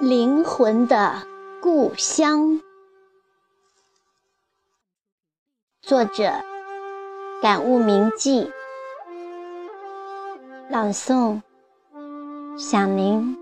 [0.00, 1.26] 灵魂的
[1.60, 2.62] 故乡，
[5.82, 6.32] 作者：
[7.42, 8.50] 感悟铭记，
[10.70, 11.42] 朗诵：
[12.56, 13.36] 响铃。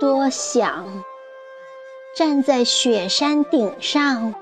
[0.00, 1.09] 多想。
[2.16, 4.34] 站在雪山顶上，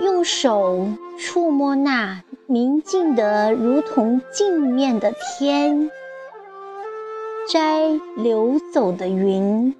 [0.00, 0.86] 用手
[1.18, 5.90] 触摸那明净的如同镜面的天，
[7.50, 9.74] 摘流走的云。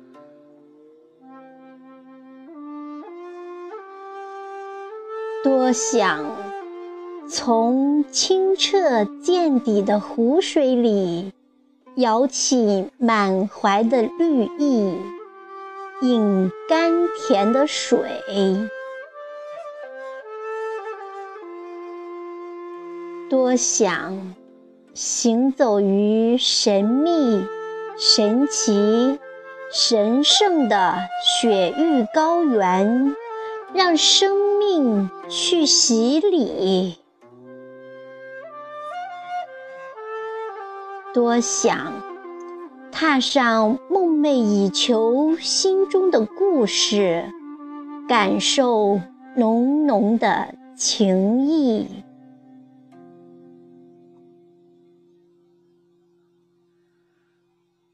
[5.45, 6.25] 多想
[7.29, 11.33] 从清澈见底的湖水里
[11.97, 14.95] 舀起满怀的绿意。
[16.03, 18.01] 饮甘甜的水，
[23.31, 24.35] 多想
[24.95, 27.47] 行走于神秘、
[27.97, 29.21] 神奇、
[29.73, 30.97] 神圣的
[31.41, 33.15] 雪域高原，
[33.73, 36.99] 让生命去洗礼。
[41.15, 42.12] 多想。
[42.93, 47.25] 踏上梦寐以求心中的故事，
[48.07, 49.01] 感受
[49.35, 51.89] 浓浓的情意。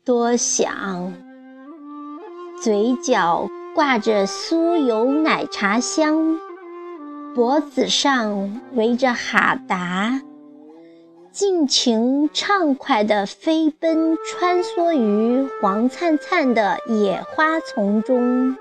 [0.05, 1.15] 多想，
[2.61, 6.39] 嘴角挂着酥油奶茶香，
[7.35, 10.21] 脖子上围着哈达。
[11.31, 18.57] 尽情畅快地飞奔，穿梭于黄灿灿的野花丛中，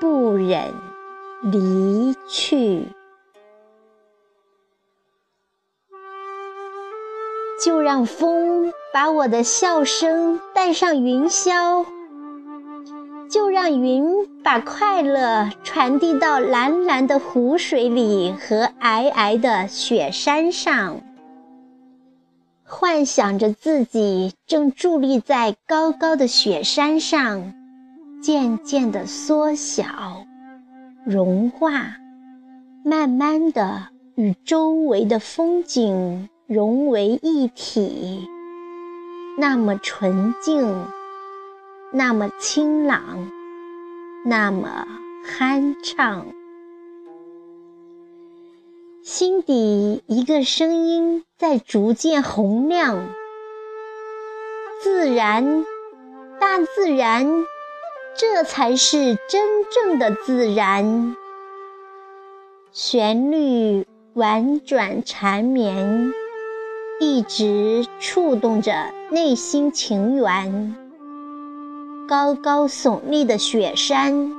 [0.00, 0.72] 不忍
[1.42, 2.88] 离去。
[7.62, 11.86] 就让风把我的笑声带上云霄，
[13.66, 14.04] 让云
[14.42, 21.00] 把快乐传递到蓝蓝的湖水里和皑皑的雪山上。
[22.62, 27.54] 幻想着自己正伫立在高高的雪山上，
[28.20, 29.86] 渐渐地缩小、
[31.06, 31.96] 融化，
[32.84, 38.28] 慢慢地与周围的风景融为一体，
[39.38, 40.84] 那么纯净，
[41.94, 43.30] 那么清朗，
[44.26, 44.86] 那么
[45.26, 46.26] 酣畅。
[49.02, 53.06] 心底一个声音在逐渐洪亮。
[54.82, 55.66] 自然，
[56.40, 57.44] 大自然，
[58.16, 61.14] 这才是真正的自然。
[62.72, 66.14] 旋律婉转缠绵，
[66.98, 68.72] 一直触动着
[69.10, 70.83] 内心情缘。
[72.06, 74.30] 高高耸立的雪山，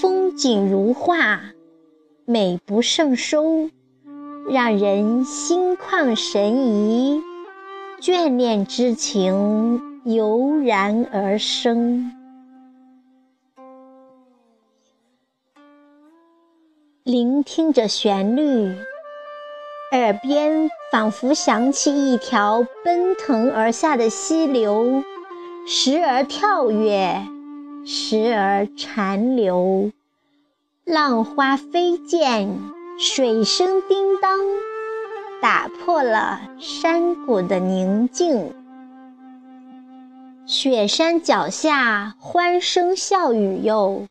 [0.00, 1.40] 风景如画，
[2.24, 3.68] 美不胜收。
[4.48, 7.22] 让人心旷神怡，
[8.00, 12.10] 眷恋之情油然而生。
[17.02, 18.74] 聆听着旋律，
[19.92, 25.02] 耳边仿佛响起一条奔腾而下的溪流，
[25.70, 27.26] 时而跳跃，
[27.84, 29.92] 时而潺流，
[30.86, 32.58] 浪花飞溅。
[32.98, 34.38] 水声叮当，
[35.42, 38.54] 打破了山谷的宁静。
[40.46, 44.06] 雪山脚下，欢声笑语哟，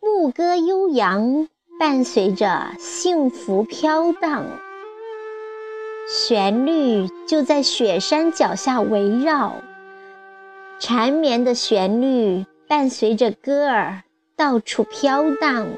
[0.00, 1.48] 牧歌悠扬，
[1.78, 4.46] 伴随着幸福飘荡。
[6.08, 9.56] 旋律就在雪山脚下围绕，
[10.84, 14.02] 缠绵的旋律伴随着歌儿
[14.36, 15.68] 到处飘荡。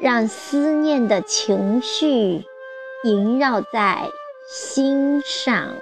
[0.00, 2.44] 让思念的情绪
[3.02, 4.08] 萦绕在
[4.48, 5.74] 心上。